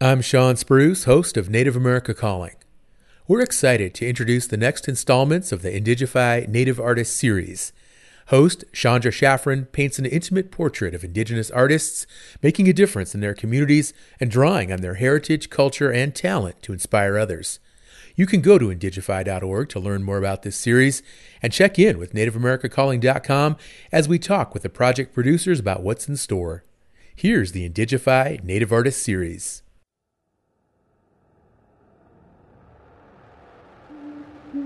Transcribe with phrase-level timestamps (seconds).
[0.00, 2.54] I'm Shawn Spruce, host of Native America Calling.
[3.26, 7.72] We're excited to introduce the next installments of the Indigify Native Artists series.
[8.28, 12.06] Host Chandra Shafran paints an intimate portrait of Indigenous artists
[12.44, 16.72] making a difference in their communities and drawing on their heritage, culture, and talent to
[16.72, 17.58] inspire others.
[18.14, 21.02] You can go to indigify.org to learn more about this series
[21.42, 23.56] and check in with NativeAmericaCalling.com
[23.90, 26.62] as we talk with the project producers about what's in store.
[27.16, 29.64] Here's the Indigify Native Artists series.
[34.50, 34.60] This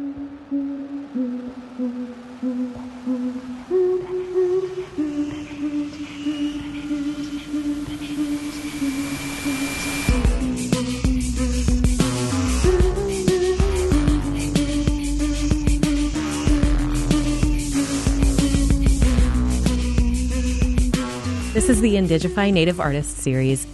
[21.69, 23.67] is the Indigify Native Artists series.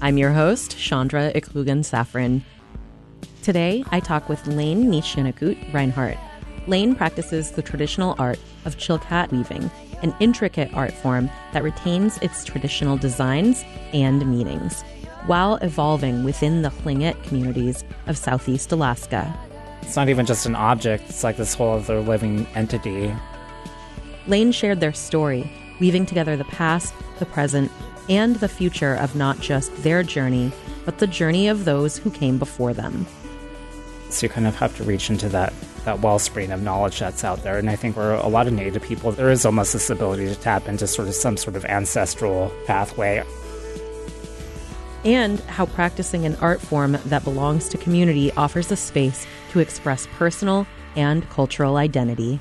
[0.00, 2.40] I'm your host, Chandra Iklugan Safran.
[3.48, 6.18] Today, I talk with Lane Nishinakut Reinhardt.
[6.66, 9.70] Lane practices the traditional art of Chilkat weaving,
[10.02, 14.82] an intricate art form that retains its traditional designs and meanings,
[15.24, 19.34] while evolving within the Tlingit communities of Southeast Alaska.
[19.80, 23.14] It's not even just an object, it's like this whole other living entity.
[24.26, 27.72] Lane shared their story weaving together the past, the present,
[28.10, 30.52] and the future of not just their journey,
[30.84, 33.06] but the journey of those who came before them.
[34.10, 35.52] So you kind of have to reach into that
[35.84, 37.56] that wellspring of knowledge that's out there.
[37.58, 40.34] And I think for a lot of Native people, there is almost this ability to
[40.34, 43.24] tap into sort of some sort of ancestral pathway.
[45.04, 50.06] And how practicing an art form that belongs to community offers a space to express
[50.18, 52.40] personal and cultural identity.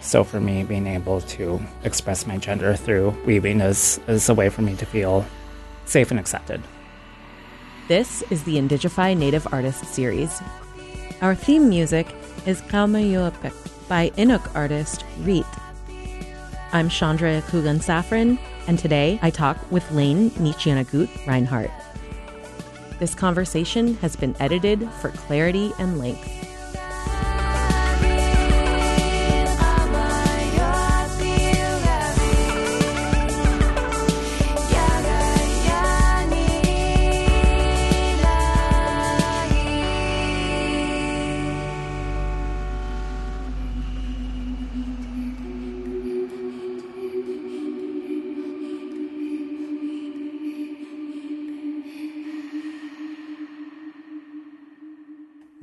[0.00, 4.48] So for me, being able to express my gender through weaving is, is a way
[4.48, 5.26] for me to feel
[5.84, 6.62] safe and accepted.
[7.88, 10.42] This is the Indigify Native Artists series.
[11.22, 12.06] Our theme music
[12.44, 13.54] is Kamayuapik
[13.88, 15.46] by Inuk artist Riit.
[16.74, 21.70] I'm Chandra Kugan Safran, and today I talk with Lane Nichianagut Reinhardt.
[22.98, 26.47] This conversation has been edited for clarity and length.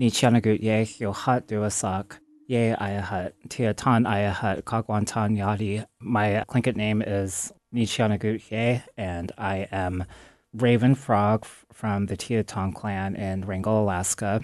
[0.06, 5.84] Ye yo hut duasak ye ayahut tiatan ayahut kagwantan yadi.
[6.00, 10.06] My Tlingit name is Chianagut ye, and I am
[10.54, 14.42] Raven Frog from the Teton clan in Wrangell, Alaska.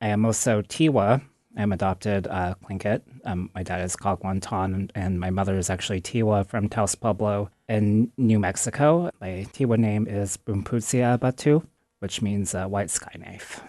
[0.00, 1.20] I am also Tiwa.
[1.56, 3.02] I'm adopted uh, Tlingit.
[3.24, 8.12] Um, my dad is Kagwantan, and my mother is actually Tiwa from Taos Pueblo in
[8.16, 9.10] New Mexico.
[9.20, 11.66] My Tiwa name is Bumputsia Batu,
[11.98, 13.60] which means uh, white sky knife.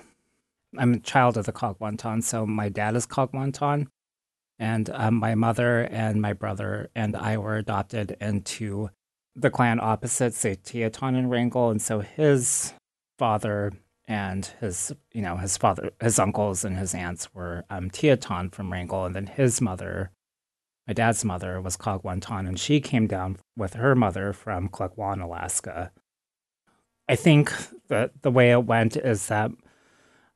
[0.77, 3.87] I'm a child of the Kagwantan, so my dad is Kagwantan,
[4.57, 8.89] and um, my mother and my brother and I were adopted into
[9.35, 12.73] the clan opposite, say Teton and Wrangell, and so his
[13.17, 13.73] father
[14.07, 18.71] and his, you know, his father, his uncles and his aunts were um, Teton from
[18.71, 20.11] Wrangell, and then his mother,
[20.87, 25.91] my dad's mother, was Kagwantan, and she came down with her mother from Klukwan, Alaska.
[27.09, 27.51] I think
[27.89, 29.51] that the way it went is that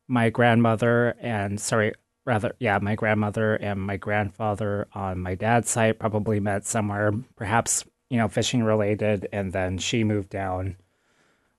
[0.07, 1.93] my grandmother and sorry
[2.25, 7.83] rather yeah my grandmother and my grandfather on my dad's side probably met somewhere perhaps
[8.09, 10.75] you know fishing related and then she moved down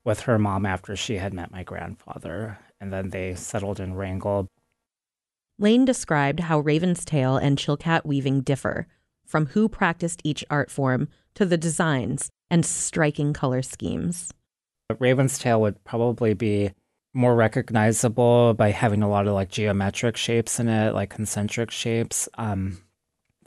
[0.04, 4.48] with her mom after she had met my grandfather and then they settled in Wrangell.
[5.58, 8.86] Lane described how Raven's Tail and Chilkat weaving differ,
[9.24, 14.32] from who practiced each art form to the designs and striking color schemes.
[14.98, 16.72] Raven's Tail would probably be
[17.16, 22.28] more recognizable by having a lot of like geometric shapes in it, like concentric shapes.
[22.36, 22.82] Um,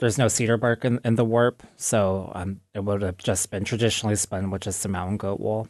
[0.00, 3.64] there's no cedar bark in, in the warp, so um, it would have just been
[3.64, 5.68] traditionally spun with just the mountain goat wool.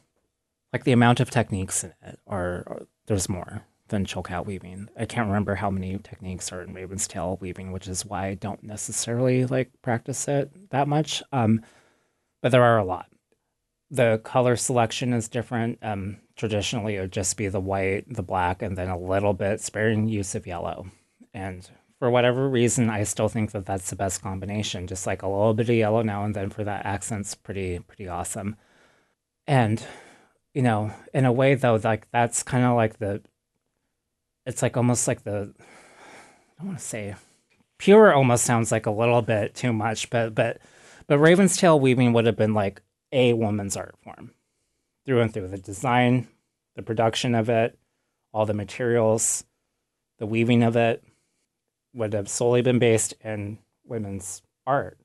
[0.73, 4.89] Like the amount of techniques in it, or there's more than Chilkat weaving.
[4.97, 8.35] I can't remember how many techniques are in Raven's Tail weaving, which is why I
[8.35, 11.23] don't necessarily like practice it that much.
[11.33, 11.63] Um,
[12.41, 13.10] but there are a lot.
[13.91, 15.79] The color selection is different.
[15.83, 19.61] Um, traditionally it would just be the white, the black, and then a little bit
[19.61, 20.87] sparing use of yellow.
[21.35, 24.87] And for whatever reason, I still think that that's the best combination.
[24.87, 28.09] Just like a little bit of yellow now and then for that accent's pretty pretty
[28.09, 28.57] awesome.
[29.47, 29.85] And
[30.55, 33.23] you know, in a way though, like that's kind of like the,
[34.47, 35.55] it's like almost like the,
[36.59, 37.15] I want to say,
[37.79, 40.59] pure almost sounds like a little bit too much, but but
[41.07, 42.83] but Raven's tail weaving would have been like
[43.13, 44.33] a woman's art form,
[45.05, 45.49] through and through.
[45.49, 46.29] The design,
[46.77, 47.79] the production of it,
[48.33, 49.45] all the materials,
[50.19, 51.03] the weaving of it
[51.95, 54.99] would have solely been based in women's art.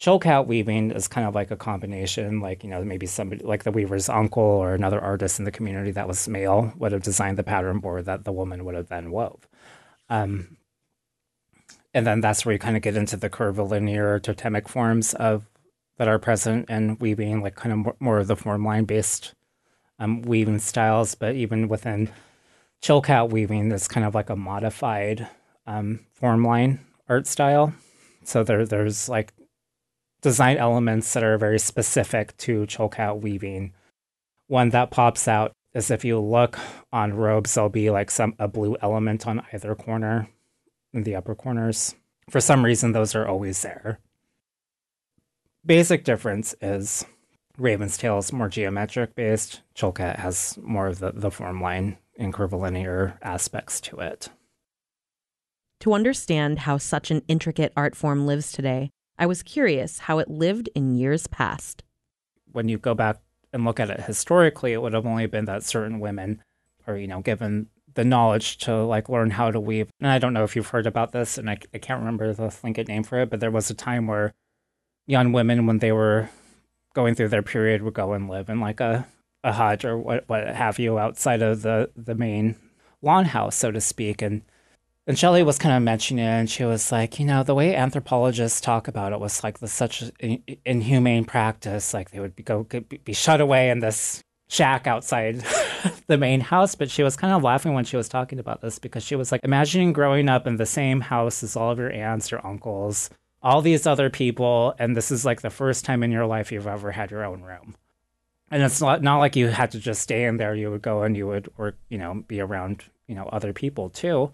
[0.00, 3.72] Chilkat weaving is kind of like a combination, like, you know, maybe somebody like the
[3.72, 7.42] weaver's uncle or another artist in the community that was male would have designed the
[7.42, 9.48] pattern board that the woman would have then wove.
[10.10, 10.58] Um,
[11.94, 15.46] and then that's where you kind of get into the curvilinear totemic forms of
[15.96, 19.34] that are present in weaving, like kind of more, more of the form line based
[19.98, 21.14] um, weaving styles.
[21.14, 22.10] But even within
[22.82, 25.28] Chilkat weaving, it's kind of like a modified
[25.66, 27.72] um, form line art style.
[28.24, 29.32] So there, there's like
[30.20, 33.72] design elements that are very specific to Chilkat weaving.
[34.48, 36.58] One that pops out is if you look
[36.92, 40.28] on robes, there'll be like some a blue element on either corner
[40.92, 41.94] in the upper corners.
[42.30, 44.00] For some reason, those are always there.
[45.66, 47.04] Basic difference is
[47.58, 49.62] Raven's tail is more geometric based.
[49.74, 54.28] Chilkat has more of the, the form line and curvilinear aspects to it.
[55.80, 60.30] To understand how such an intricate art form lives today, I was curious how it
[60.30, 61.82] lived in years past.
[62.52, 63.20] When you go back
[63.52, 66.42] and look at it historically, it would have only been that certain women
[66.86, 69.88] are, you know, given the knowledge to like learn how to weave.
[70.00, 72.44] And I don't know if you've heard about this, and I, I can't remember the
[72.44, 74.32] Tlingit name for it, but there was a time where
[75.06, 76.28] young women, when they were
[76.94, 79.06] going through their period, would go and live in like a,
[79.44, 82.56] a hut or what, what have you outside of the, the main
[83.02, 84.22] lawn house, so to speak.
[84.22, 84.42] And
[85.08, 87.76] and Shelley was kind of mentioning it, and she was like, you know, the way
[87.76, 90.02] anthropologists talk about it was like the such
[90.64, 91.94] inhumane practice.
[91.94, 95.44] Like they would be, go be shut away in this shack outside
[96.08, 96.74] the main house.
[96.74, 99.30] But she was kind of laughing when she was talking about this because she was
[99.30, 103.08] like imagining growing up in the same house as all of your aunts, your uncles,
[103.46, 106.66] all these other people, and this is like the first time in your life you've
[106.66, 107.76] ever had your own room.
[108.50, 110.52] And it's not not like you had to just stay in there.
[110.56, 113.88] You would go and you would or you know, be around, you know, other people
[113.88, 114.32] too.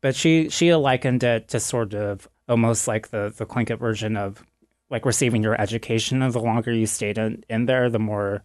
[0.00, 4.44] But she she likened it to sort of almost like the the Tlingit version of
[4.90, 6.22] like receiving your education.
[6.22, 8.44] And the longer you stayed in, in there, the more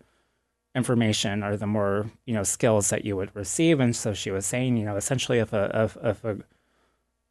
[0.73, 3.79] information or the more you know skills that you would receive.
[3.79, 6.37] And so she was saying, you know, essentially, if a if, if a,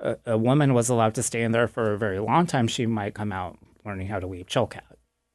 [0.01, 2.87] a, a woman was allowed to stay in there for a very long time, she
[2.87, 4.83] might come out learning how to weave chilkat.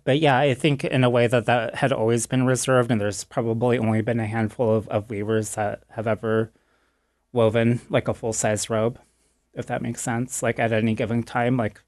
[0.03, 3.23] But yeah, I think in a way that that had always been reserved, and there's
[3.23, 6.51] probably only been a handful of, of weavers that have ever
[7.31, 8.99] woven like a full size robe,
[9.53, 10.41] if that makes sense.
[10.41, 11.81] Like at any given time, like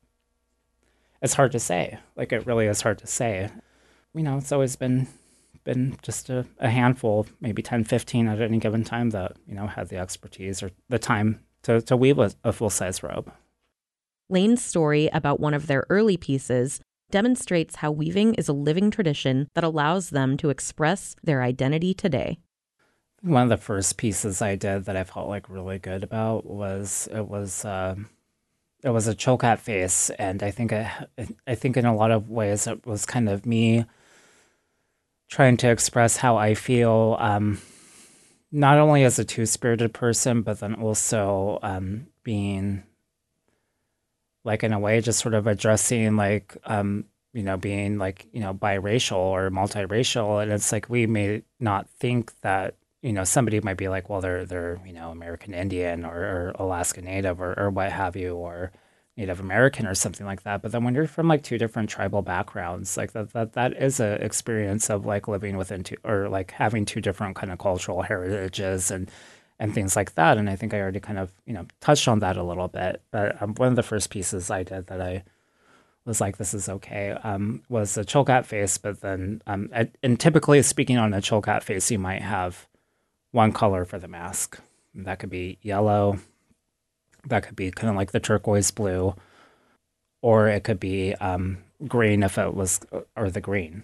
[1.21, 1.97] it's hard to say.
[2.15, 3.49] Like it really is hard to say.
[4.13, 5.07] You know, it's always been
[5.63, 9.65] been just a, a handful, maybe 10, 15 at any given time that, you know,
[9.65, 13.31] had the expertise or the time to, to weave a, a full size robe.
[14.29, 16.79] Lane's story about one of their early pieces
[17.11, 22.37] demonstrates how weaving is a living tradition that allows them to express their identity today
[23.23, 27.07] one of the first pieces I did that I felt like really good about was
[27.11, 27.95] it was uh,
[28.83, 31.07] it was a Chilkat face, and I think I,
[31.47, 33.85] I think in a lot of ways it was kind of me
[35.29, 37.61] trying to express how I feel, um,
[38.53, 42.83] not only as a two spirited person, but then also um, being
[44.45, 48.39] like in a way just sort of addressing like um, you know being like you
[48.39, 53.59] know biracial or multiracial, and it's like we may not think that you know, somebody
[53.59, 57.53] might be like, well, they're they're you know American Indian or, or Alaska Native or,
[57.59, 58.71] or what have you, or
[59.15, 60.61] Native American or something like that.
[60.61, 63.99] But then when you're from like two different tribal backgrounds, like that that that is
[63.99, 68.01] a experience of like living within two or like having two different kind of cultural
[68.01, 69.11] heritages and
[69.59, 70.37] and things like that.
[70.37, 73.01] And I think I already kind of you know touched on that a little bit.
[73.11, 75.23] But um, one of the first pieces I did that I
[76.05, 78.77] was like, this is okay, um, was a Chilkat face.
[78.77, 79.69] But then, um,
[80.01, 82.67] and typically speaking on a Chilkat face, you might have
[83.31, 84.59] one color for the mask.
[84.95, 86.19] That could be yellow.
[87.27, 89.15] That could be kind of like the turquoise blue,
[90.21, 92.79] or it could be um, green if it was,
[93.15, 93.83] or the green.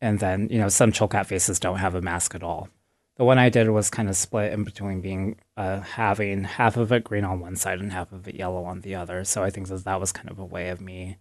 [0.00, 2.68] And then, you know, some Chilkat faces don't have a mask at all.
[3.16, 6.90] The one I did was kind of split in between being uh, having half of
[6.90, 9.24] it green on one side and half of it yellow on the other.
[9.24, 11.18] So I think that that was kind of a way of me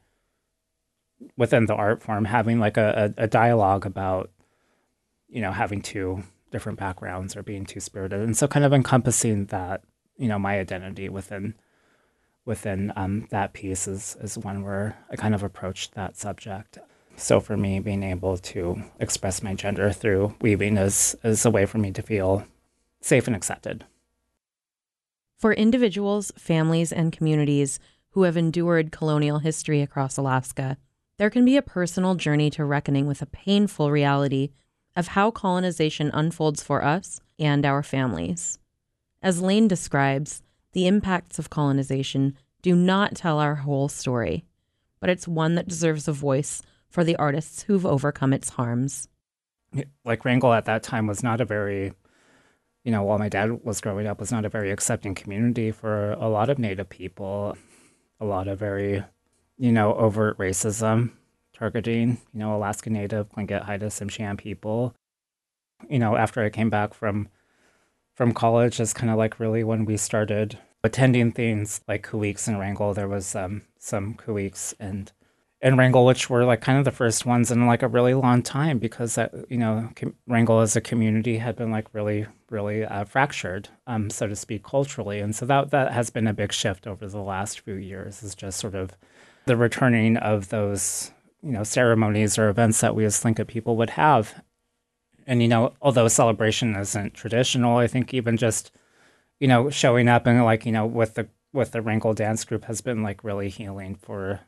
[1.36, 4.31] within the art form having like a, a, a dialogue about,
[5.27, 9.48] you know, having two different backgrounds or being two spirited, and so kind of encompassing
[9.48, 9.83] that
[10.19, 11.55] you know my identity within
[12.45, 16.77] within um, that piece is is one where I kind of approached that subject.
[17.15, 21.65] So for me, being able to express my gender through weaving is, is a way
[21.65, 22.45] for me to feel
[23.01, 23.85] safe and accepted.
[25.38, 27.77] For individuals, families, and communities
[28.11, 30.77] who have endured colonial history across Alaska,
[31.17, 34.51] there can be a personal journey to reckoning with a painful reality
[34.95, 38.59] of how colonization unfolds for us and our families.
[39.21, 44.45] As Lane describes, the impacts of colonization do not tell our whole story,
[44.99, 49.07] but it's one that deserves a voice for the artists who've overcome its harms.
[50.05, 51.93] Like Wrangell at that time was not a very,
[52.83, 56.13] you know, while my dad was growing up, was not a very accepting community for
[56.13, 57.57] a lot of Native people.
[58.21, 59.03] A lot of very,
[59.57, 61.11] you know, overt racism
[61.53, 64.93] targeting, you know, Alaska Native, Tlingit, Haida, Tsimshian people.
[65.89, 67.29] You know, after I came back from
[68.19, 72.59] from college is kind of like really when we started attending things like Kuweeks and
[72.59, 72.93] Wrangell.
[72.93, 75.09] There was um, some Kuweeks and
[75.61, 78.43] and Wrangell, which were like kind of the first ones in like a really long
[78.43, 79.89] time because that you know
[80.27, 84.65] Wrangell as a community had been like really really uh, fractured, um, so to speak,
[84.65, 88.21] culturally, and so that that has been a big shift over the last few years.
[88.21, 88.91] Is just sort of
[89.45, 91.11] the returning of those
[91.41, 94.43] you know ceremonies or events that we as Tlingit people would have,
[95.29, 98.71] and you know although celebration isn't traditional, I think even just
[99.39, 102.65] you know, showing up and like, you know, with the with the Wrangell dance group
[102.65, 104.41] has been like really healing for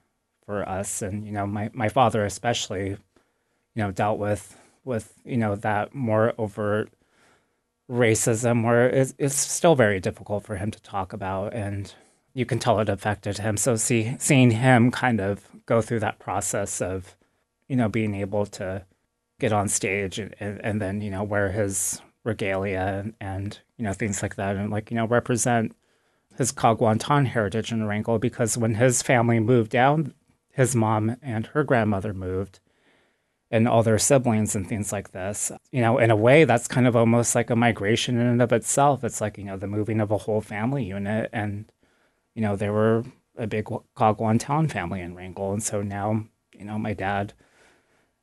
[0.46, 2.98] for us and you know, my my father especially, you
[3.76, 6.92] know, dealt with with, you know, that more overt
[7.90, 11.94] racism where it's, it's still very difficult for him to talk about and
[12.34, 13.58] you can tell it affected him.
[13.58, 17.16] So see seeing him kind of go through that process of,
[17.68, 18.86] you know, being able to
[19.42, 23.88] get on stage and, and, and then, you know, wear his regalia and, and, you
[23.88, 25.76] know things like that, and like you know represent
[26.38, 30.14] his Kagwantan heritage in Wrangell because when his family moved down,
[30.52, 32.60] his mom and her grandmother moved,
[33.50, 35.52] and all their siblings and things like this.
[35.72, 38.54] You know, in a way, that's kind of almost like a migration in and of
[38.54, 39.04] itself.
[39.04, 41.66] It's like you know the moving of a whole family unit, and
[42.36, 43.04] you know there were
[43.36, 43.66] a big
[43.98, 47.34] Kagwantan family in Wrangell, and so now you know my dad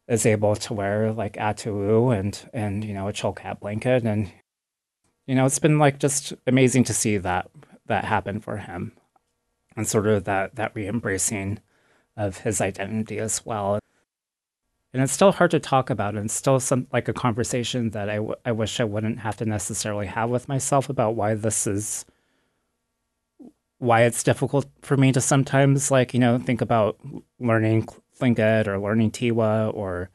[0.08, 4.04] is able to wear like atu and and you know a chilkat blanket.
[4.04, 4.32] And
[5.26, 7.50] you know it's been like just amazing to see that
[7.86, 8.92] that happen for him
[9.76, 11.60] and sort of that that re-embracing
[12.16, 13.78] of his identity as well.
[14.92, 18.16] And it's still hard to talk about and still some like a conversation that I,
[18.16, 22.04] w- I wish i wouldn't have to necessarily have with myself about why this is
[23.78, 26.98] why it's difficult for me to sometimes like you know think about
[27.38, 27.86] learning
[28.18, 30.10] Tlingit or learning Tiwa or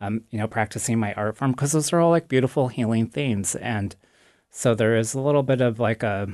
[0.00, 3.54] um, you know practicing my art form because those are all like beautiful healing things.
[3.56, 3.94] And
[4.50, 6.28] so there is a little bit of like a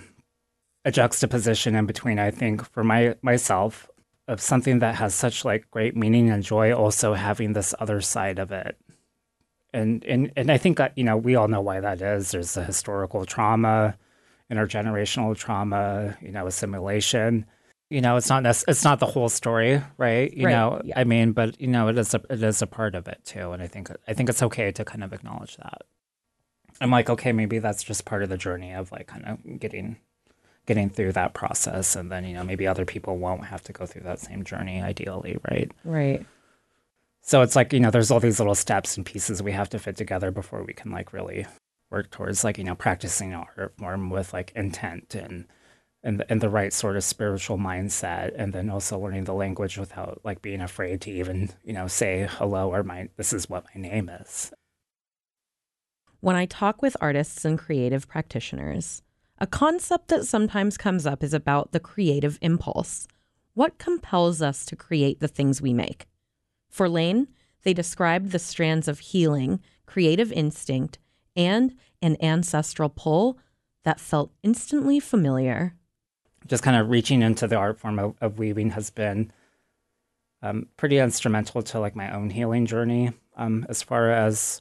[0.85, 3.89] a juxtaposition in between I think for my myself
[4.29, 8.39] of something that has such like great meaning and joy also having this other side
[8.39, 8.77] of it.
[9.73, 12.31] And and and I think that, you know we all know why that is.
[12.31, 13.97] There's a historical trauma
[14.51, 17.47] intergenerational trauma you know assimilation
[17.93, 20.99] you know it's not nec- it's not the whole story right you Right, know yeah.
[20.99, 23.53] i mean but you know it is a it is a part of it too
[23.53, 25.83] and i think i think it's okay to kind of acknowledge that
[26.81, 29.97] i'm like okay maybe that's just part of the journey of like kind of getting
[30.67, 33.85] getting through that process and then you know maybe other people won't have to go
[33.87, 36.25] through that same journey ideally right Right.
[37.21, 39.79] so it's like you know there's all these little steps and pieces we have to
[39.79, 41.47] fit together before we can like really
[41.91, 45.47] work towards like you know practicing our art form with like intent and
[46.03, 50.21] and and the right sort of spiritual mindset and then also learning the language without
[50.25, 53.81] like being afraid to even you know say hello or my this is what my
[53.81, 54.53] name is
[56.21, 59.03] When I talk with artists and creative practitioners,
[59.39, 63.09] a concept that sometimes comes up is about the creative impulse.
[63.55, 66.07] What compels us to create the things we make?
[66.71, 67.27] For Lane,
[67.65, 70.99] they described the strands of healing, creative instinct,
[71.35, 73.39] and an ancestral pull
[73.83, 75.75] that felt instantly familiar.
[76.47, 79.33] Just kind of reaching into the art form of, of weaving has been
[80.43, 83.13] um, pretty instrumental to like my own healing journey.
[83.37, 84.61] Um, as far as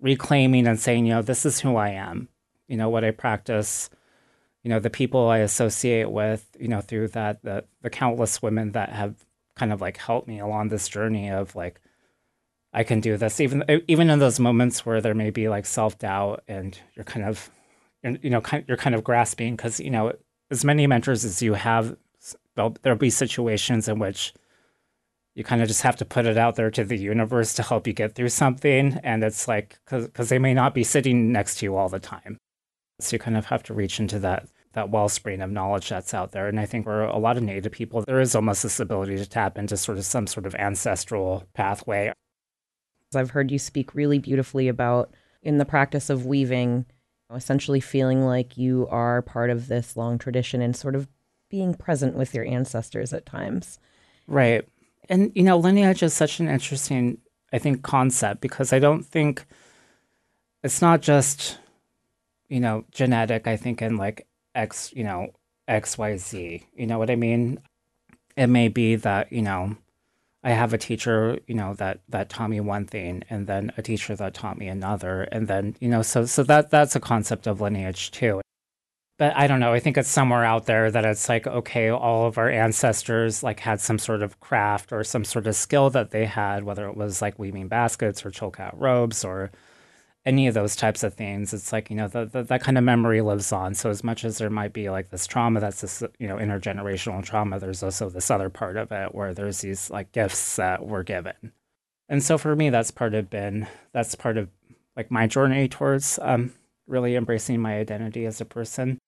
[0.00, 2.28] reclaiming and saying you know this is who i am
[2.68, 3.90] you know what i practice
[4.62, 8.72] you know the people i associate with you know through that the, the countless women
[8.72, 9.24] that have
[9.56, 11.80] kind of like helped me along this journey of like
[12.72, 13.40] i can do this.
[13.40, 17.50] Even even in those moments where there may be like self-doubt and you're kind of
[18.04, 20.12] you know kind you're kind of grasping because you know
[20.50, 21.96] as many mentors as you have
[22.54, 24.34] there'll, be situations in which
[25.34, 27.86] you kind of just have to put it out there to the universe to help
[27.86, 31.66] you get through something and it's like because they may not be sitting next to
[31.66, 32.36] you all the time
[33.00, 36.32] so you kind of have to reach into that that wellspring of knowledge that's out
[36.32, 36.46] there.
[36.46, 39.26] And I think for a lot of Native people, there is almost this ability to
[39.26, 42.12] tap into sort of some sort of ancestral pathway.
[43.14, 46.86] I've heard you speak really beautifully about in the practice of weaving,
[47.34, 51.08] essentially feeling like you are part of this long tradition and sort of
[51.50, 53.78] being present with your ancestors at times.
[54.26, 54.66] Right.
[55.08, 57.18] And, you know, lineage is such an interesting,
[57.52, 59.44] I think, concept because I don't think
[60.62, 61.58] it's not just,
[62.48, 65.30] you know, genetic, I think, in like X, you know,
[65.68, 66.62] XYZ.
[66.74, 67.60] You know what I mean?
[68.36, 69.76] It may be that, you know,
[70.44, 73.82] I have a teacher, you know, that that taught me one thing and then a
[73.82, 75.22] teacher that taught me another.
[75.24, 78.40] And then, you know, so so that that's a concept of lineage too.
[79.18, 82.26] But I don't know, I think it's somewhere out there that it's like, okay, all
[82.26, 86.12] of our ancestors like had some sort of craft or some sort of skill that
[86.12, 89.50] they had, whether it was like weaving baskets or chilkat robes or
[90.28, 92.84] any of those types of things it's like you know the, the, that kind of
[92.84, 93.74] memory lives on.
[93.74, 97.24] So as much as there might be like this trauma that's this you know intergenerational
[97.24, 101.02] trauma there's also this other part of it where there's these like gifts that were
[101.02, 101.52] given.
[102.10, 104.48] And so for me that's part of been that's part of
[104.96, 106.52] like my journey towards um,
[106.86, 108.98] really embracing my identity as a person.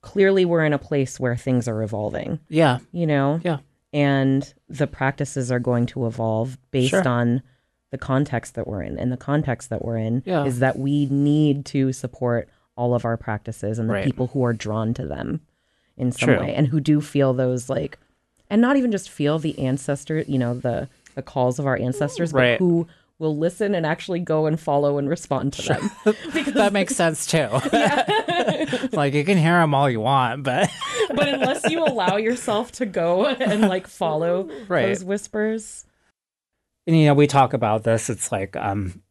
[0.00, 2.40] Clearly we're in a place where things are evolving.
[2.48, 2.78] Yeah.
[2.92, 3.40] You know?
[3.44, 3.58] Yeah.
[3.92, 7.06] And the practices are going to evolve based Sure.
[7.08, 7.42] on
[7.94, 8.98] the context that we're in.
[8.98, 10.44] And the context that we're in Yeah.
[10.44, 14.04] is that we need to support all of our practices and the Right.
[14.04, 15.42] people who are drawn to them
[15.96, 16.40] in some True.
[16.40, 17.98] way and who do feel those like
[18.50, 22.32] and not even just feel the ancestor, you know, the the calls of our ancestors,
[22.32, 22.58] but Right.
[22.58, 22.88] who
[23.20, 25.90] will listen and actually go and follow and respond to them.
[26.34, 28.86] Because that makes sense too Yeah.
[28.92, 30.68] like you can hear them all you want but
[31.14, 34.86] but unless you allow yourself to go and like follow Right.
[34.88, 35.86] those whispers,
[36.86, 39.02] and you know we talk about this it's like um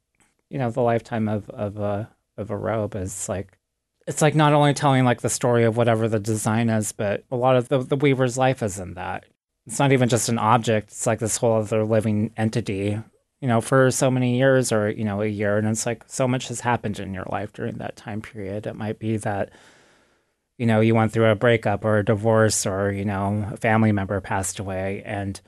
[0.49, 3.57] you know the lifetime of of a of a robe is like
[4.05, 7.35] it's like not only telling like the story of whatever the design is but a
[7.35, 9.25] lot of the, the weaver's life is in that.
[9.65, 12.99] It's not even just an object it's like this whole other living entity
[13.41, 16.27] you know for so many years or you know a year and it's like so
[16.27, 18.67] much has happened in your life during that time period.
[18.67, 19.51] It might be that
[20.57, 23.91] you know you went through a breakup or a divorce or you know a family
[23.91, 25.39] member passed away and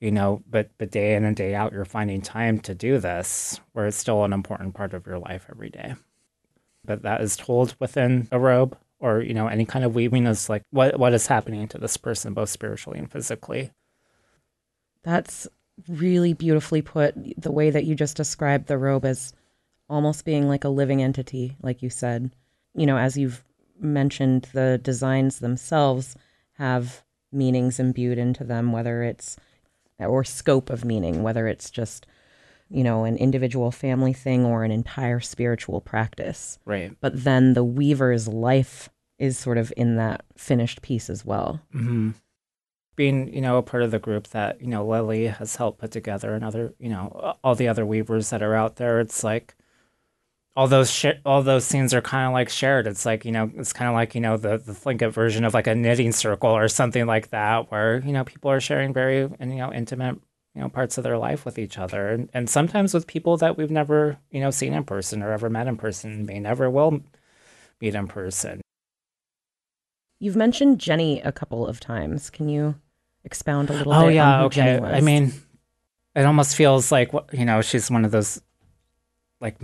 [0.00, 3.60] you know but but day in and day out you're finding time to do this
[3.72, 5.94] where it's still an important part of your life every day
[6.84, 10.48] but that is told within a robe or you know any kind of weaving is
[10.48, 13.70] like what what is happening to this person both spiritually and physically
[15.02, 15.48] That's
[15.88, 17.14] really beautifully put.
[17.40, 19.32] The way that you just described the robe as
[19.88, 22.30] almost being like a living entity, like you said.
[22.74, 23.44] You know, as you've
[23.80, 26.16] mentioned, the designs themselves
[26.54, 29.36] have meanings imbued into them, whether it's
[29.98, 32.06] or scope of meaning, whether it's just,
[32.70, 36.58] you know, an individual family thing or an entire spiritual practice.
[36.64, 41.60] right But then the weaver's life is sort of in that finished piece as well.
[41.72, 42.10] hmm
[42.96, 45.92] being you know a part of the group that you know lily has helped put
[45.92, 49.54] together and other you know all the other weavers that are out there it's like
[50.58, 53.48] all those sh- all those scenes are kind of like shared it's like you know
[53.56, 56.50] it's kind of like you know the the Tlingit version of like a knitting circle
[56.50, 60.16] or something like that where you know people are sharing very you know intimate
[60.56, 63.56] you know parts of their life with each other and, and sometimes with people that
[63.56, 67.00] we've never you know seen in person or ever met in person may never will
[67.80, 68.60] meet in person
[70.20, 72.30] You've mentioned Jenny a couple of times.
[72.30, 72.74] Can you
[73.22, 74.14] expound a little Oh bit?
[74.14, 74.80] yeah, okay.
[74.82, 75.32] I mean,
[76.16, 78.42] it almost feels like you know she's one of those
[79.40, 79.56] like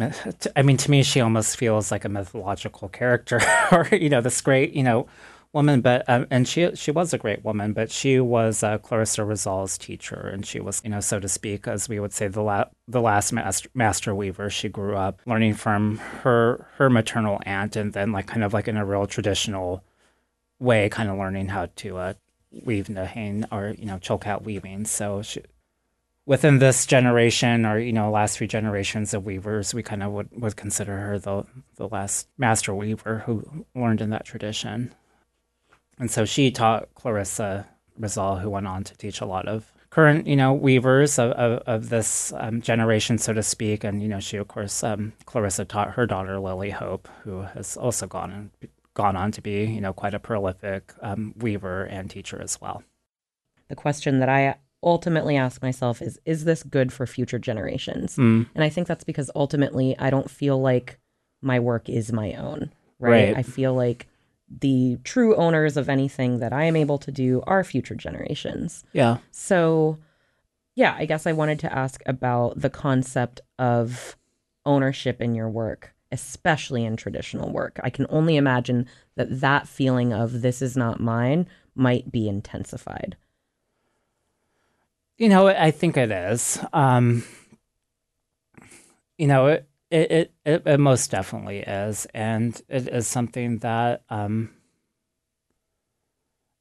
[0.57, 3.41] I mean to me she almost feels like a mythological character
[3.73, 5.07] or you know this great you know
[5.53, 9.25] woman but um, and she she was a great woman but she was uh, Clarissa
[9.25, 12.43] Rizal's teacher and she was you know so to speak as we would say the
[12.43, 14.51] la- the last master, master weaver.
[14.51, 18.69] She grew up learning from her her maternal aunt and then like kind of like
[18.69, 19.83] in a real traditional
[20.59, 22.15] way kind of learning how to uh,
[22.65, 24.85] weave nahane or you know chilkat weaving.
[24.87, 25.41] So she,
[26.27, 30.29] within this generation or you know last few generations of weavers we kind of would,
[30.33, 31.45] would consider her the
[31.77, 34.95] the last master weaver who learned in that tradition.
[35.99, 37.67] And so she taught clarissa
[37.99, 41.63] rizal who went on to teach a lot of current you know weavers of, of,
[41.67, 43.85] of this um, generation so to speak.
[43.85, 47.77] And you know she of course um, clarissa taught her daughter lily hope who has
[47.77, 52.11] also gone and gone on to be you know quite a prolific um, weaver and
[52.11, 52.83] teacher as well.
[53.69, 58.17] The question that I ultimately ask myself is is this good for future generations?
[58.17, 58.47] Mm.
[58.55, 60.99] And I think that's because ultimately I don't feel like
[61.43, 63.29] my work is my own, right?
[63.29, 63.37] Right.
[63.37, 64.07] I feel like
[64.61, 68.85] the true owners of anything that I am able to do are future generations.
[68.93, 69.99] yeah So,
[70.75, 74.17] yeah, I guess I wanted to ask about the concept of
[74.67, 77.81] ownership in your work especially in traditional work.
[77.83, 83.17] I can only imagine that that feeling of this is not mine might be intensified.
[85.17, 86.59] You know, I think it is.
[86.73, 87.25] Um,
[89.17, 92.07] you know, it, it, it, it most definitely is.
[92.15, 94.51] And it is something that, um,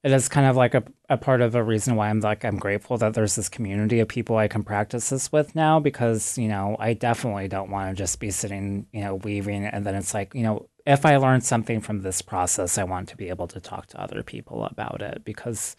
[0.03, 2.57] it is kind of like a, a part of a reason why I'm like I'm
[2.57, 6.49] grateful that there's this community of people I can practice this with now because you
[6.49, 10.13] know I definitely don't want to just be sitting you know weaving and then it's
[10.13, 13.47] like you know if I learn something from this process I want to be able
[13.47, 15.75] to talk to other people about it because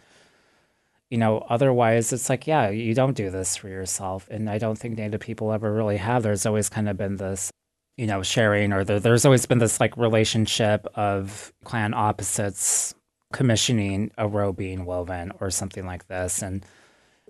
[1.10, 4.78] you know otherwise it's like yeah you don't do this for yourself and I don't
[4.78, 7.50] think native people ever really have there's always kind of been this
[7.96, 12.94] you know sharing or there, there's always been this like relationship of clan opposites
[13.34, 16.40] commissioning a robe being woven or something like this.
[16.40, 16.64] And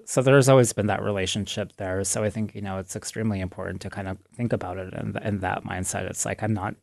[0.05, 2.05] so there's always been that relationship there.
[2.05, 5.17] So I think, you know, it's extremely important to kind of think about it in,
[5.25, 6.03] in that mindset.
[6.11, 6.75] It's like, I'm not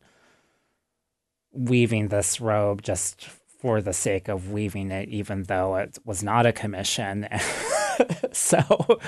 [1.52, 3.28] weaving this robe just
[3.62, 7.28] for the sake of weaving it, even though it was not a commission.
[8.32, 8.98] so,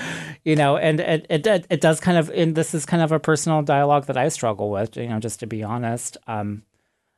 [0.45, 3.19] you know, and it, it, it does kind of, and this is kind of a
[3.19, 6.15] personal dialogue that I struggle with, you know, just to be honest.
[6.25, 6.63] Um,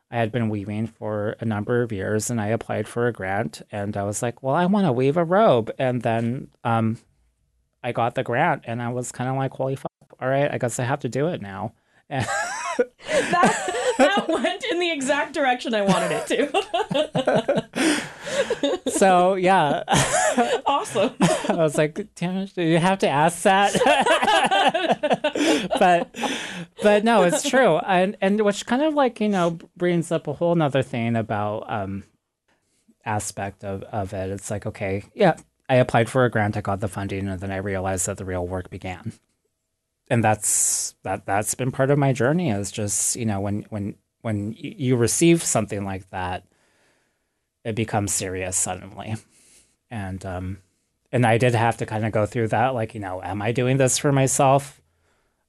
[0.10, 3.62] I had been weaving for a number of years and I applied for a grant
[3.72, 5.70] and I was like, well, I want to weave a robe.
[5.78, 6.98] And then um,
[7.84, 10.58] I got the grant and I was kind of like, holy fuck, all right, I
[10.58, 11.74] guess I have to do it now.
[12.10, 18.08] that, that went in the exact direction I wanted it to.
[18.92, 19.84] so yeah,
[20.66, 21.14] awesome.
[21.50, 23.74] I was like, damn do you have to ask that?
[25.80, 26.16] but
[26.82, 30.34] but no, it's true, and and which kind of like you know brings up a
[30.34, 32.04] whole nother thing about um
[33.06, 34.30] aspect of of it.
[34.30, 35.38] It's like okay, yeah,
[35.70, 38.26] I applied for a grant, I got the funding, and then I realized that the
[38.26, 39.14] real work began
[40.10, 43.96] and that's that that's been part of my journey is just you know when when
[44.22, 46.44] when you receive something like that
[47.64, 49.16] it becomes serious suddenly.
[49.92, 50.60] And um
[51.12, 53.52] and i did have to kind of go through that like you know am i
[53.52, 54.82] doing this for myself?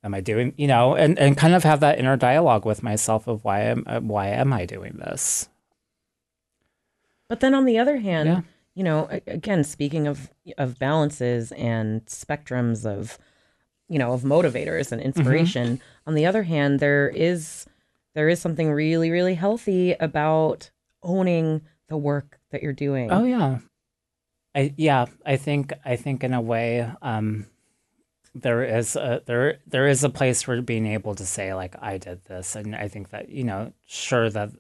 [0.04, 3.26] Am i doing you know and and kind of have that inner dialogue with myself
[3.26, 5.48] of why am uh, why am i doing this?
[7.28, 8.40] But then on the other hand yeah.
[8.74, 13.18] you know again speaking of of balances and spectrums of
[13.88, 15.08] you know of motivators and mm-hmm.
[15.08, 16.08] inspiration mm-hmm.
[16.08, 17.66] on the other hand there is
[18.14, 20.70] there is something really really healthy about
[21.02, 23.58] owning the work that you're doing oh yeah
[24.54, 27.46] i yeah i think i think in a way um
[28.34, 31.98] there is a there there is a place for being able to say like i
[31.98, 34.50] did this and i think that you know sure that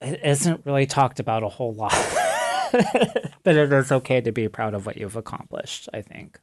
[0.00, 1.94] it isn't really talked about a whole lot
[3.42, 6.40] but it is okay to be proud of what you've accomplished i think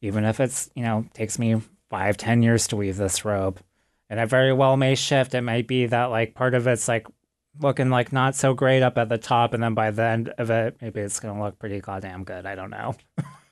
[0.00, 3.60] even if it's you know takes me five ten years to weave this robe
[4.08, 5.34] and i very well may shift.
[5.34, 7.06] It might be that like part of it's like
[7.60, 10.50] looking like not so great up at the top and then by the end of
[10.50, 12.46] it maybe it's going to look pretty goddamn good.
[12.46, 12.94] I don't know.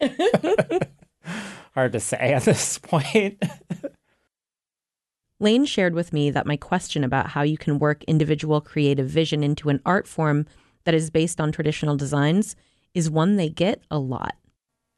[1.75, 3.43] Hard to say at this point.
[5.41, 9.43] Lane shared with me that my question about how you can work individual creative vision
[9.43, 10.47] into an art form
[10.85, 12.55] that is based on traditional designs
[12.95, 14.37] is one they get a lot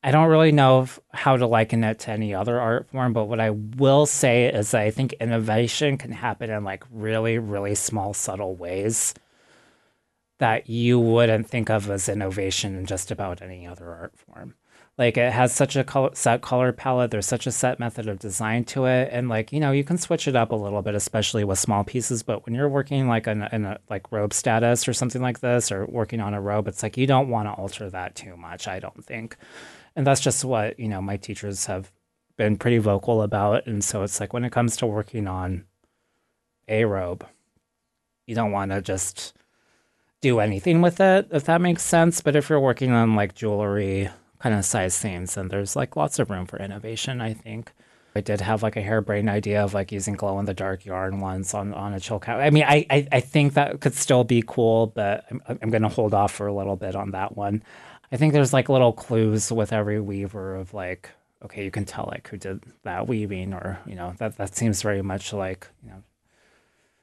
[0.07, 3.41] I don't really know how to liken it to any other art form, but what
[3.41, 8.15] I will say is that I think innovation can happen in like really, really small,
[8.15, 9.15] subtle ways
[10.39, 14.55] that you wouldn't think of as innovation in just about any other art form.
[14.97, 18.21] Like it has such a color, set color palette, there's such a set method of
[18.21, 20.95] design to it, and like you know you can switch it up a little bit,
[20.95, 22.23] especially with small pieces.
[22.23, 25.73] But when you're working like in, in a like robe status or something like this,
[25.73, 28.69] or working on a robe, it's like you don't want to alter that too much.
[28.69, 29.37] I don't think
[29.97, 31.91] and that's just what you know my teachers have
[32.37, 35.65] been pretty vocal about and so it's like when it comes to working on
[36.69, 37.27] a robe
[38.27, 39.33] you don't want to just
[40.21, 44.09] do anything with it if that makes sense but if you're working on like jewelry
[44.39, 47.73] kind of size themes then there's like lots of room for innovation i think
[48.17, 51.21] I did have like a harebrained idea of like using glow in the dark yarn
[51.21, 52.37] once on, on a Chilkat.
[52.37, 55.83] I mean, I, I, I think that could still be cool, but I'm, I'm going
[55.83, 57.63] to hold off for a little bit on that one.
[58.13, 61.11] I think there's like little clues with every weaver of like,
[61.45, 64.83] okay, you can tell like who did that weaving, or you know that that seems
[64.83, 66.03] very much like you know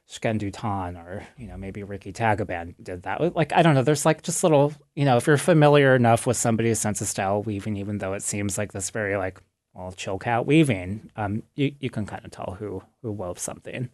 [0.08, 3.34] Shken Dutan or you know maybe Ricky Tagaban did that.
[3.34, 3.82] Like I don't know.
[3.82, 7.42] There's like just little you know if you're familiar enough with somebody's sense of style
[7.42, 9.40] weaving, even though it seems like this very like
[9.74, 13.90] well Chilkat weaving, um, you you can kind of tell who who wove something.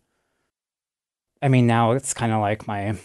[1.42, 2.96] I mean now it's kind of like my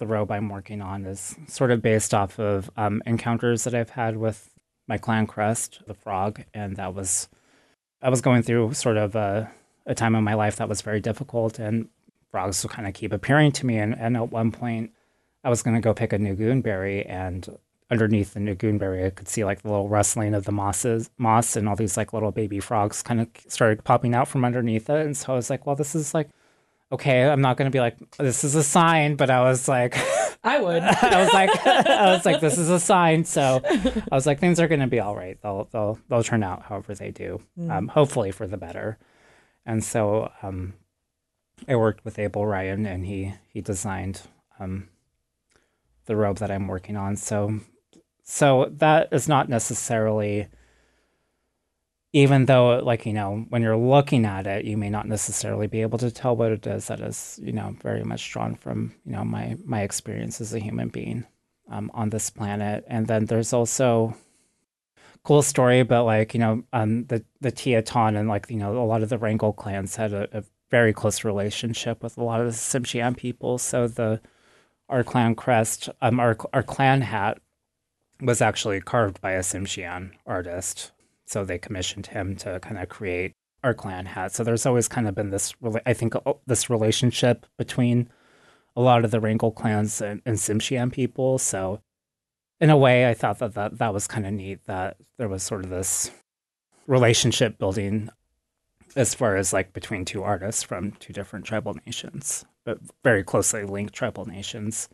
[0.00, 3.90] the robe I'm working on is sort of based off of um, encounters that I've
[3.90, 4.50] had with
[4.88, 7.28] my clan crest, the frog, and that was
[8.02, 9.52] I was going through sort of a
[9.86, 11.88] a time in my life that was very difficult, and
[12.30, 13.78] frogs would kind of keep appearing to me.
[13.78, 14.92] And, and at one point,
[15.44, 17.58] I was going to go pick a Nagoon berry, and
[17.90, 21.56] underneath the Nagoon berry, I could see like the little rustling of the mosses, moss,
[21.56, 25.04] and all these like little baby frogs kind of started popping out from underneath it.
[25.04, 26.28] And so I was like, well, this is like,
[26.92, 29.96] okay, I'm not going to be like, this is a sign, but I was like,
[30.44, 30.82] I would.
[31.02, 33.24] I was like, I was like, this is a sign.
[33.24, 35.38] So I was like, things are going to be all right.
[35.42, 37.70] They'll they'll they'll turn out however they do, mm.
[37.70, 38.98] um, hopefully for the better.
[39.66, 40.74] And so um,
[41.68, 44.22] I worked with Abel Ryan, and he he designed
[44.58, 44.88] um,
[46.06, 47.16] the robe that I'm working on.
[47.16, 47.60] So
[48.22, 50.48] so that is not necessarily
[52.12, 55.82] even though like you know when you're looking at it you may not necessarily be
[55.82, 59.12] able to tell what it is that is you know very much drawn from you
[59.12, 61.24] know my my experience as a human being
[61.70, 64.14] um, on this planet and then there's also
[65.22, 68.84] cool story but like you know um the the Teton and like you know a
[68.84, 72.46] lot of the Wrangell clans had a, a very close relationship with a lot of
[72.46, 74.20] the Tsimshian people so the
[74.88, 77.38] our clan crest um our our clan hat
[78.20, 80.92] was actually carved by a Tsimshian artist.
[81.30, 84.32] So they commissioned him to kind of create our clan hat.
[84.32, 85.54] So there's always kind of been this,
[85.86, 88.08] I think, oh, this relationship between
[88.74, 91.38] a lot of the Wrangell clans and, and Tsimshian people.
[91.38, 91.82] So
[92.60, 95.42] in a way, I thought that that, that was kind of neat that there was
[95.42, 96.10] sort of this
[96.86, 98.10] relationship building
[98.96, 103.62] as far as like between two artists from two different tribal nations, but very closely
[103.62, 104.88] linked tribal nations.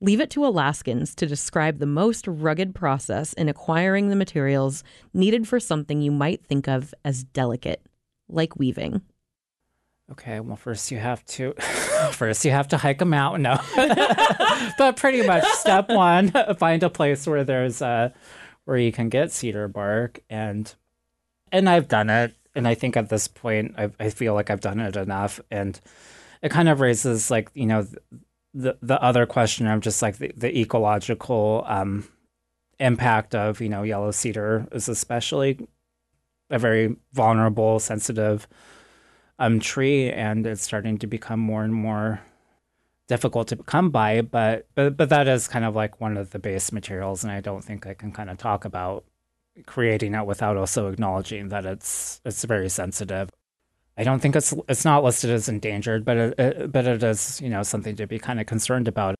[0.00, 5.48] Leave it to Alaskans to describe the most rugged process in acquiring the materials needed
[5.48, 7.84] for something you might think of as delicate,
[8.28, 9.02] like weaving.
[10.12, 11.52] Okay, well, first you have to,
[12.12, 13.42] first you have to hike a mountain.
[13.42, 13.60] No,
[14.78, 18.14] but pretty much step one: find a place where there's a
[18.66, 20.72] where you can get cedar bark, and
[21.50, 24.60] and I've done it, and I think at this point I I feel like I've
[24.60, 25.78] done it enough, and
[26.40, 27.84] it kind of raises like you know
[28.54, 32.08] the the other question of just like the, the ecological um,
[32.78, 35.58] impact of you know yellow cedar is especially
[36.50, 38.48] a very vulnerable, sensitive
[39.38, 42.20] um, tree, and it's starting to become more and more
[43.06, 44.20] difficult to come by.
[44.22, 47.40] But but but that is kind of like one of the base materials, and I
[47.40, 49.04] don't think I can kind of talk about
[49.66, 53.30] creating it without also acknowledging that it's it's very sensitive.
[53.98, 57.40] I don't think it's it's not listed as endangered, but it, it, but it is
[57.40, 59.16] you know something to be kind of concerned about.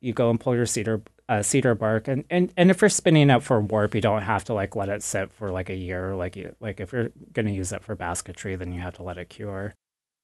[0.00, 3.30] You go and pull your cedar uh, cedar bark, and, and and if you're spinning
[3.30, 6.14] it for warp, you don't have to like let it sit for like a year.
[6.14, 9.02] Like you, like if you're going to use it for basketry, then you have to
[9.02, 9.74] let it cure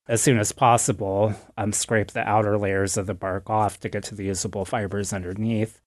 [0.06, 1.34] as soon as possible.
[1.58, 5.12] Um, scrape the outer layers of the bark off to get to the usable fibers
[5.12, 5.80] underneath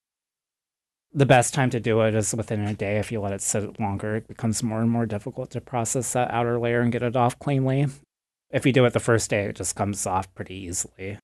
[1.13, 2.97] the best time to do it is within a day.
[2.97, 6.32] If you let it sit longer, it becomes more and more difficult to process that
[6.32, 7.88] outer layer and get it off cleanly.
[8.49, 11.17] If you do it the first day, it just comes off pretty easily.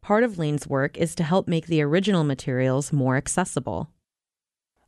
[0.00, 3.90] Part of Lane's work is to help make the original materials more accessible.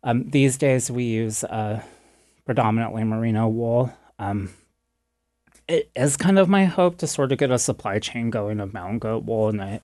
[0.03, 1.83] Um, these days, we use uh,
[2.45, 3.93] predominantly merino wool.
[4.19, 4.51] Um,
[5.69, 8.73] it is kind of my hope to sort of get a supply chain going of
[8.73, 9.81] mountain goat wool, and I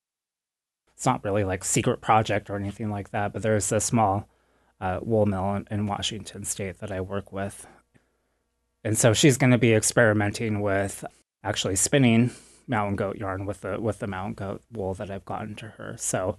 [0.98, 4.28] it's not really like secret project or anything like that, but there's a small
[4.80, 7.68] uh, wool mill in, in Washington State that I work with,
[8.82, 11.04] and so she's going to be experimenting with
[11.44, 12.32] actually spinning
[12.66, 15.94] mountain goat yarn with the with the mountain goat wool that I've gotten to her.
[15.98, 16.37] So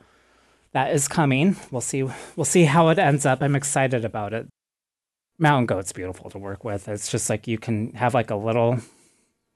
[0.74, 1.56] that is coming.
[1.72, 2.04] We'll see.
[2.36, 3.42] We'll see how it ends up.
[3.42, 4.50] I'm excited about it.
[5.38, 6.90] Mountain goat's beautiful to work with.
[6.90, 8.80] It's just like you can have like a little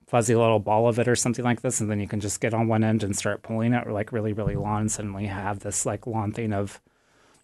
[0.08, 2.54] fuzzy little ball of it or something like this, and then you can just get
[2.54, 5.86] on one end and start pulling it like really, really long, and suddenly have this
[5.86, 6.82] like long thing of,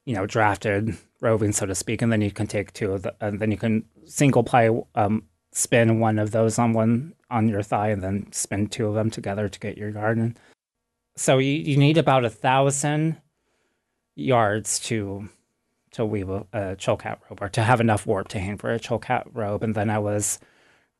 [0.06, 3.14] you know, drafted roving, so to speak, and then you can take two of the,
[3.22, 7.62] and then you can single ply um, spin one of those on one on your
[7.62, 10.38] thigh, and then spin two of them together to get your garden.
[11.16, 13.18] So you, you need about a thousand
[14.16, 15.30] yards to
[15.92, 18.80] to weave a, a chilkat robe or to have enough warp to hang for a
[18.80, 20.40] chilkat robe, and then I was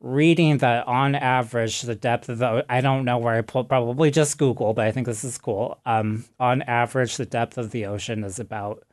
[0.00, 4.10] reading that on average the depth of the I don't know where I pulled probably
[4.10, 5.78] just Google, but I think this is cool.
[5.84, 8.84] Um, on average, the depth of the ocean is about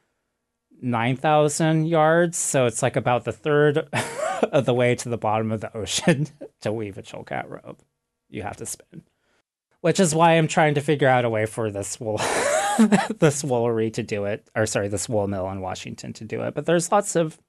[0.82, 3.78] nine thousand yards, so it's like about the third
[4.52, 6.28] of the way to the bottom of the ocean
[6.62, 7.80] to weave a chilkat robe.
[8.30, 9.04] You have to spin,
[9.82, 12.18] which is why I'm trying to figure out a way for this wool.
[13.18, 16.54] this woolery to do it, or sorry, this wool mill in Washington to do it.
[16.54, 17.40] But there's lots of,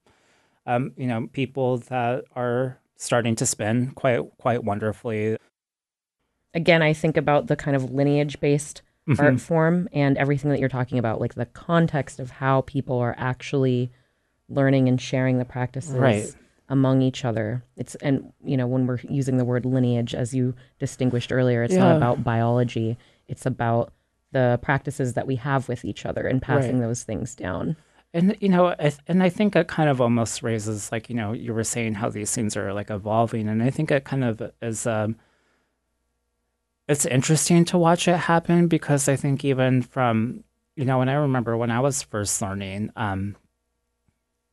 [0.64, 5.38] um, you know, people that are starting to spin quite quite wonderfully.
[6.52, 9.20] Again, I think about the kind of lineage based mm-hmm.
[9.24, 13.14] art form and everything that you're talking about, like the context of how people are
[13.16, 13.90] actually
[14.48, 15.94] learning and sharing the practices.
[15.94, 16.34] Right.
[16.70, 17.64] among each other.
[17.76, 21.74] It's and you know when we're using the word lineage as you distinguished earlier, it's
[21.74, 22.98] not about biology.
[23.26, 23.92] It's about
[24.32, 26.87] the practices that we have with each other and passing Right.
[26.87, 27.76] those things down.
[28.14, 31.16] And you know, I, th- and I think it kind of almost raises like you
[31.16, 34.25] know you were saying how these things are like evolving, and I think it kind
[34.25, 34.87] of is.
[34.87, 35.16] Um,
[36.88, 40.42] it's interesting to watch it happen because I think even from
[40.75, 43.37] you know, and I remember when I was first learning, um,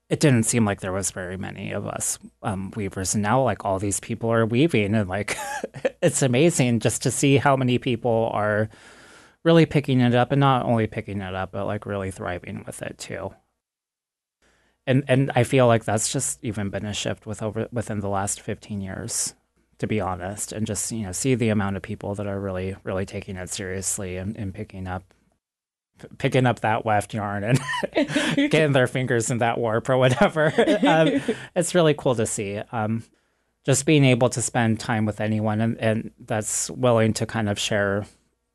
[0.10, 3.64] it didn't seem like there was very many of us um, weavers, and now like
[3.64, 5.38] all these people are weaving, and like
[6.02, 8.70] it's amazing just to see how many people are
[9.44, 12.82] really picking it up, and not only picking it up, but like really thriving with
[12.82, 13.32] it too
[14.88, 18.10] and and I feel like that's just even been a shift with over within the
[18.10, 19.34] last 15 years
[19.80, 22.76] to be honest and just you know see the amount of people that are really
[22.84, 25.14] really taking it seriously and, and picking up
[26.18, 27.60] picking up that weft yarn and
[28.52, 30.54] getting their fingers in that warp or whatever.
[30.86, 31.22] Um,
[31.56, 33.04] it's really cool to see um,
[33.66, 37.58] just being able to spend time with anyone and, and that's willing to kind of
[37.58, 38.06] share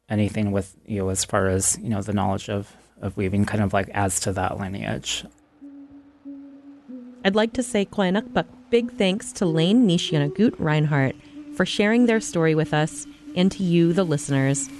[0.09, 3.73] anything with you as far as you know the knowledge of of weaving kind of
[3.73, 5.25] like adds to that lineage
[7.23, 11.15] I'd like to say Kloinak big thanks to Lane Nishianagut Reinhardt
[11.55, 13.07] for sharing their story with us
[13.37, 14.71] and to you, the listeners.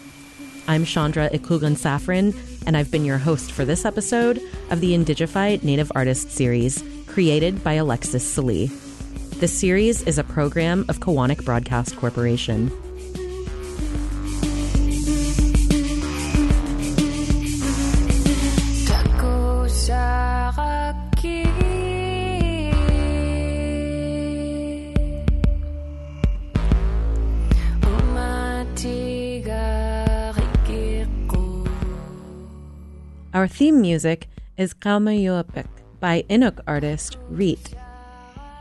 [0.67, 2.35] I'm Chandra Ikugan Safran,
[2.67, 7.63] and I've been your host for this episode of the Indigify Native Artist series, created
[7.63, 8.71] by Alexis Salee.
[9.37, 12.73] This series is a program of Koahnic Broadcast Corporation.
[33.41, 35.67] Our theme music is Kaumayuapik
[35.99, 37.73] by Inuk artist Riit.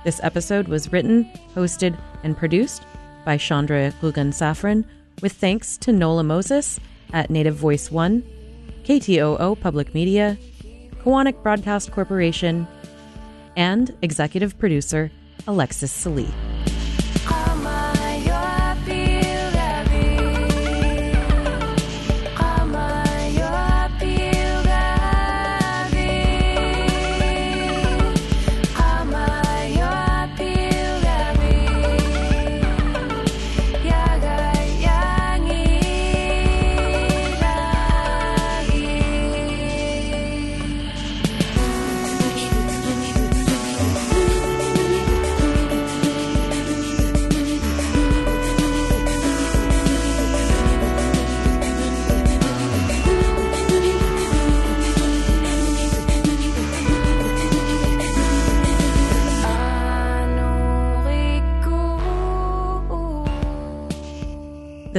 [0.05, 2.83] This episode was written, hosted, and produced
[3.25, 4.85] by Chandra Klugan Safran,
[5.21, 6.79] with thanks to Nola Moses
[7.11, 8.23] at Native Voice One,
[8.85, 10.37] KTOO Public Media,
[11.03, 12.65] Koahnic Broadcast Corporation,
[13.57, 15.11] and executive producer
[15.45, 16.31] Alexis Salee.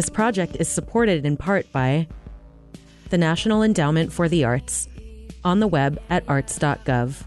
[0.00, 2.08] This project is supported in part by
[3.10, 4.88] the National Endowment for the Arts
[5.44, 7.22] on the web at arts.gov,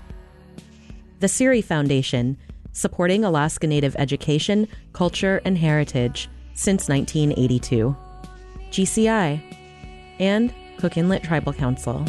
[1.19, 2.36] the CIRI Foundation,
[2.71, 7.95] supporting Alaska Native education, culture, and heritage since 1982,
[8.71, 9.39] GCI,
[10.19, 12.03] and Cook Inlet Tribal Council.